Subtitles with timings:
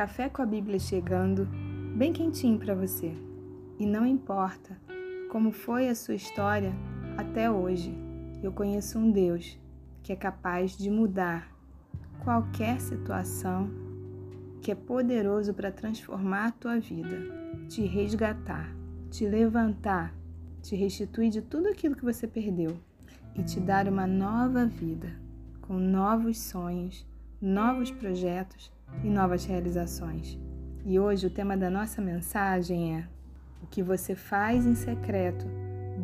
[0.00, 1.46] café com a Bíblia chegando,
[1.94, 3.14] bem quentinho para você.
[3.78, 4.74] E não importa
[5.30, 6.72] como foi a sua história
[7.18, 7.94] até hoje,
[8.42, 9.58] eu conheço um Deus
[10.02, 11.54] que é capaz de mudar
[12.24, 13.68] qualquer situação,
[14.62, 17.18] que é poderoso para transformar a tua vida,
[17.68, 18.74] te resgatar,
[19.10, 20.14] te levantar,
[20.62, 22.74] te restituir de tudo aquilo que você perdeu
[23.34, 25.14] e te dar uma nova vida,
[25.60, 27.06] com novos sonhos,
[27.38, 28.72] novos projetos
[29.02, 30.38] e novas realizações.
[30.84, 33.04] E hoje o tema da nossa mensagem é:
[33.62, 35.46] O que você faz em secreto,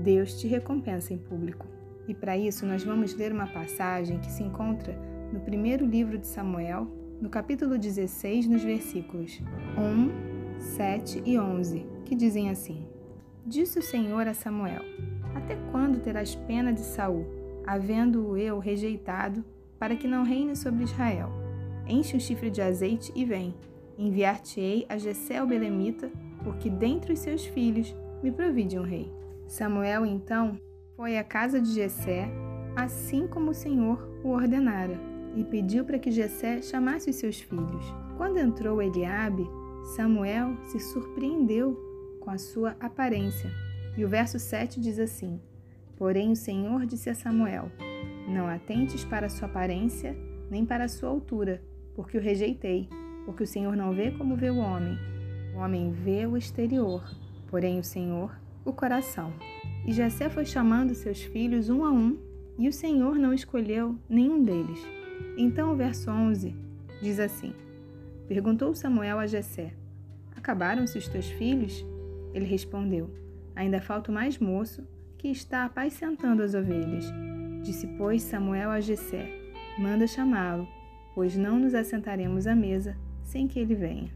[0.03, 1.67] Deus te recompensa em público.
[2.07, 4.97] E para isso nós vamos ler uma passagem que se encontra
[5.33, 6.87] no primeiro livro de Samuel,
[7.21, 9.41] no capítulo 16, nos versículos
[9.77, 12.87] 1, 7 e 11, que dizem assim:
[13.45, 14.83] Disse o Senhor a Samuel:
[15.35, 17.27] Até quando terás pena de Saul,
[17.67, 19.45] havendo-o eu rejeitado,
[19.79, 21.31] para que não reine sobre Israel?
[21.89, 23.55] Enche o chifre de azeite e vem.
[23.99, 26.11] Enviar-te-ei a Jessé o Belemita,
[26.43, 29.11] porque dentre os seus filhos me provide um rei.
[29.47, 30.59] Samuel então
[30.97, 32.29] foi à casa de Jessé,
[32.75, 34.99] assim como o Senhor o ordenara,
[35.35, 37.95] e pediu para que Jessé chamasse os seus filhos.
[38.17, 39.47] Quando entrou Eliabe,
[39.95, 41.79] Samuel se surpreendeu
[42.21, 43.51] com a sua aparência.
[43.97, 45.41] E o verso 7 diz assim:
[45.97, 47.71] Porém o Senhor disse a Samuel:
[48.29, 50.17] Não atentes para a sua aparência,
[50.51, 51.63] nem para a sua altura,
[51.97, 52.89] porque o rejeitei,
[53.25, 54.97] porque o Senhor não vê como vê o homem.
[55.55, 57.03] O homem vê o exterior,
[57.49, 58.31] porém o Senhor
[58.65, 59.33] o coração.
[59.87, 62.19] E Jessé foi chamando seus filhos um a um,
[62.59, 64.81] e o Senhor não escolheu nenhum deles.
[65.39, 66.55] Então o verso 11
[67.01, 67.55] diz assim:
[68.29, 69.73] Perguntou Samuel a Jessé:
[70.37, 71.85] Acabaram-se os teus filhos?
[72.35, 73.09] Ele respondeu:
[73.55, 74.87] Ainda falta o mais moço,
[75.17, 77.07] que está apacentando as ovelhas.
[77.63, 79.31] Disse, pois, Samuel a Jessé:
[79.79, 80.76] Manda chamá-lo
[81.17, 84.13] pois não nos assentaremos à mesa sem que ele venha.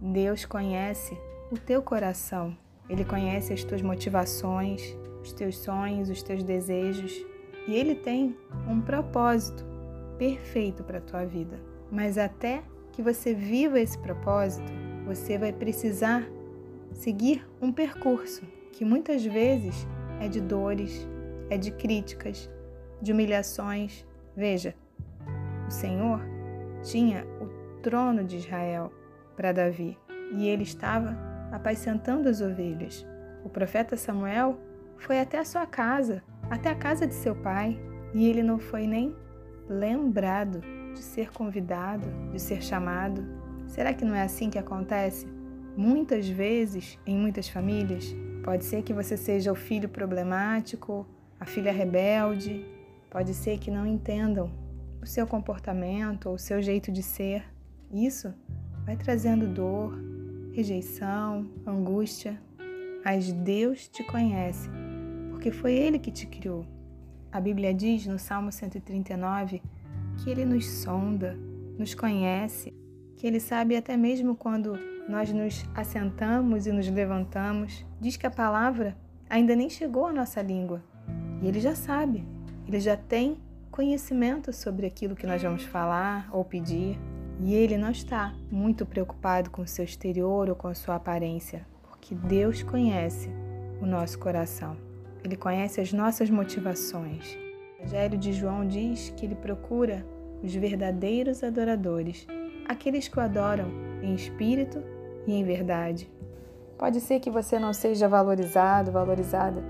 [0.00, 1.18] Deus conhece
[1.50, 2.56] o teu coração,
[2.88, 7.12] ele conhece as tuas motivações, os teus sonhos, os teus desejos,
[7.66, 8.36] e ele tem
[8.68, 9.66] um propósito
[10.18, 11.58] perfeito para a tua vida.
[11.90, 12.62] Mas até
[12.92, 14.72] que você viva esse propósito,
[15.04, 16.24] você vai precisar
[16.92, 19.84] seguir um percurso que muitas vezes
[20.20, 21.08] é de dores,
[21.50, 22.48] é de críticas,
[23.02, 24.06] de humilhações.
[24.36, 24.76] Veja,
[25.70, 26.20] o Senhor
[26.82, 27.46] tinha o
[27.80, 28.92] trono de Israel
[29.36, 29.96] para Davi
[30.32, 31.16] e ele estava
[31.52, 33.06] apacentando as ovelhas.
[33.44, 34.58] O profeta Samuel
[34.98, 37.80] foi até a sua casa, até a casa de seu pai,
[38.12, 39.14] e ele não foi nem
[39.68, 40.60] lembrado
[40.92, 43.24] de ser convidado, de ser chamado.
[43.68, 45.24] Será que não é assim que acontece?
[45.76, 51.06] Muitas vezes, em muitas famílias, pode ser que você seja o filho problemático,
[51.38, 52.66] a filha rebelde,
[53.08, 54.50] pode ser que não entendam
[55.02, 57.44] o seu comportamento o seu jeito de ser.
[57.92, 58.32] Isso
[58.84, 59.98] vai trazendo dor,
[60.52, 62.40] rejeição, angústia.
[63.04, 64.68] Mas Deus te conhece,
[65.30, 66.66] porque foi Ele que te criou.
[67.32, 69.62] A Bíblia diz no Salmo 139
[70.18, 71.36] que Ele nos sonda,
[71.78, 72.74] nos conhece,
[73.16, 74.78] que Ele sabe até mesmo quando
[75.08, 77.86] nós nos assentamos e nos levantamos.
[77.98, 78.96] Diz que a palavra
[79.30, 80.82] ainda nem chegou à nossa língua
[81.40, 82.22] e Ele já sabe,
[82.66, 83.38] Ele já tem
[83.80, 86.98] conhecimento sobre aquilo que nós vamos falar ou pedir.
[87.40, 91.66] E ele não está muito preocupado com o seu exterior ou com a sua aparência,
[91.88, 93.30] porque Deus conhece
[93.80, 94.76] o nosso coração.
[95.24, 97.34] Ele conhece as nossas motivações.
[97.78, 100.04] O Evangelho de João diz que ele procura
[100.42, 102.26] os verdadeiros adoradores,
[102.68, 103.70] aqueles que o adoram
[104.02, 104.82] em espírito
[105.26, 106.12] e em verdade.
[106.76, 109.64] Pode ser que você não seja valorizado, valorizada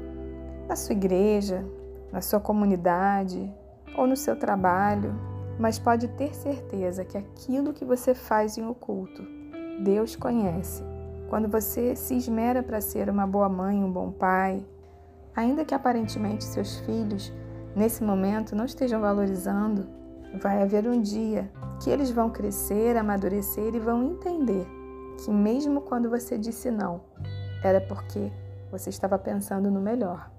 [0.69, 1.65] na sua igreja,
[2.11, 3.55] na sua comunidade,
[3.97, 5.15] ou no seu trabalho,
[5.59, 9.23] mas pode ter certeza que aquilo que você faz em oculto,
[9.83, 10.83] Deus conhece.
[11.29, 14.65] Quando você se esmera para ser uma boa mãe, um bom pai,
[15.35, 17.33] ainda que aparentemente seus filhos
[17.77, 19.87] nesse momento não estejam valorizando,
[20.41, 21.51] vai haver um dia
[21.83, 24.67] que eles vão crescer, amadurecer e vão entender
[25.25, 27.01] que mesmo quando você disse não,
[27.63, 28.33] era porque
[28.71, 30.31] você estava pensando no melhor.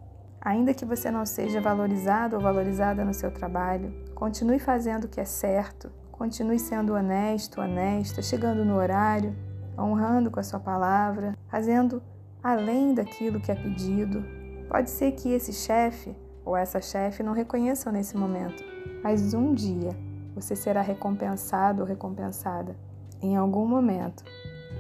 [0.43, 5.21] Ainda que você não seja valorizado ou valorizada no seu trabalho, continue fazendo o que
[5.21, 9.35] é certo, continue sendo honesto, honesta, chegando no horário,
[9.77, 12.01] honrando com a sua palavra, fazendo
[12.41, 14.25] além daquilo que é pedido.
[14.67, 18.63] Pode ser que esse chefe ou essa chefe não reconheçam nesse momento,
[19.03, 19.91] mas um dia
[20.33, 22.75] você será recompensado ou recompensada
[23.21, 24.23] em algum momento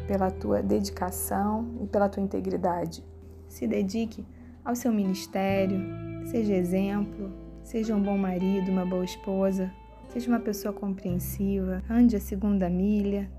[0.07, 3.05] pela tua dedicação e pela tua integridade.
[3.47, 4.25] Se dedique
[4.63, 5.79] ao seu ministério,
[6.25, 7.31] seja exemplo,
[7.63, 9.71] seja um bom marido, uma boa esposa,
[10.09, 13.29] seja uma pessoa compreensiva, ande a segunda milha,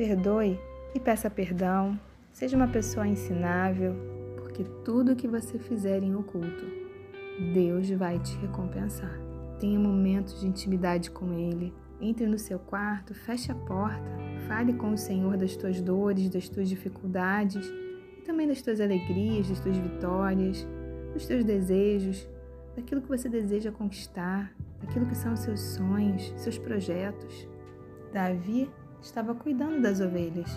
[0.00, 0.58] Perdoe
[0.94, 2.00] e peça perdão.
[2.32, 3.94] Seja uma pessoa ensinável,
[4.36, 6.64] porque tudo que você fizer em oculto,
[7.52, 9.20] Deus vai te recompensar.
[9.58, 11.74] Tenha momentos de intimidade com Ele.
[12.00, 14.08] Entre no seu quarto, feche a porta,
[14.48, 17.70] fale com o Senhor das tuas dores, das tuas dificuldades
[18.30, 20.64] também das tuas alegrias, das tuas vitórias,
[21.12, 22.28] dos teus desejos,
[22.76, 27.48] daquilo que você deseja conquistar, daquilo que são seus sonhos, seus projetos.
[28.12, 28.70] Davi
[29.02, 30.48] estava cuidando das ovelhas,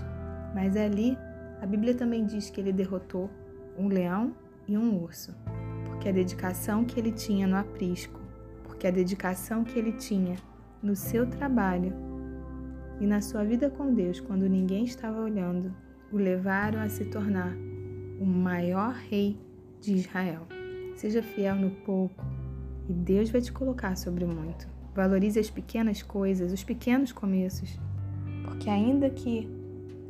[0.54, 1.18] mas ali
[1.62, 3.28] a Bíblia também diz que ele derrotou
[3.76, 4.36] um leão
[4.68, 5.36] e um urso,
[5.88, 8.20] porque a dedicação que ele tinha no aprisco,
[8.66, 10.36] porque a dedicação que ele tinha
[10.82, 11.92] no seu trabalho
[13.00, 15.74] e na sua vida com Deus, quando ninguém estava olhando,
[16.14, 17.56] o levaram a se tornar
[18.22, 19.38] o maior rei
[19.82, 20.48] de Israel.
[20.96, 22.24] Seja fiel no pouco
[22.88, 24.68] e Deus vai te colocar sobre muito.
[24.94, 27.80] Valorize as pequenas coisas, os pequenos começos,
[28.46, 29.50] porque ainda que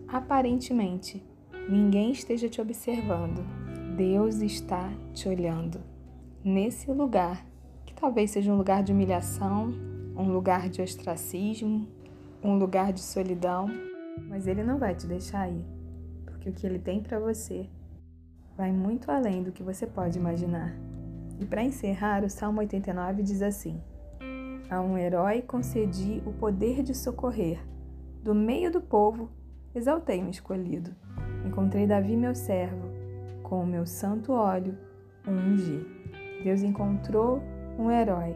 [0.08, 1.24] aparentemente
[1.70, 3.46] ninguém esteja te observando,
[3.96, 5.80] Deus está te olhando.
[6.44, 7.46] Nesse lugar,
[7.86, 9.74] que talvez seja um lugar de humilhação,
[10.18, 11.88] um lugar de ostracismo,
[12.44, 13.68] um lugar de solidão,
[14.28, 15.64] mas Ele não vai te deixar ir,
[16.44, 17.70] porque o que Ele tem para você
[18.58, 20.76] vai muito além do que você pode imaginar.
[21.40, 23.82] E para encerrar, o Salmo 89 diz assim:
[24.70, 27.60] A um herói concedi o poder de socorrer,
[28.22, 29.30] do meio do povo
[29.74, 30.94] exaltei-me escolhido.
[31.46, 32.90] Encontrei Davi, meu servo,
[33.42, 34.78] com o meu santo óleo
[35.28, 35.86] ungi.
[36.44, 37.42] Deus encontrou
[37.80, 38.36] um herói,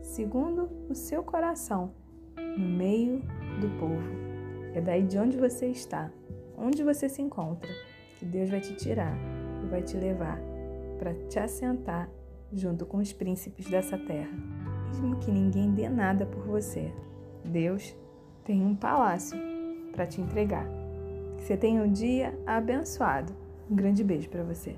[0.00, 1.90] segundo o seu coração,
[2.36, 3.20] no meio
[3.60, 4.28] do povo.
[4.74, 6.10] É daí de onde você está,
[6.58, 7.70] onde você se encontra,
[8.18, 9.16] que Deus vai te tirar
[9.62, 10.38] e vai te levar
[10.98, 12.10] para te assentar
[12.52, 14.32] junto com os príncipes dessa terra.
[14.88, 16.92] Mesmo que ninguém dê nada por você,
[17.44, 17.96] Deus
[18.44, 19.38] tem um palácio
[19.92, 20.66] para te entregar.
[21.36, 23.32] Que você tenha um dia abençoado.
[23.70, 24.76] Um grande beijo para você.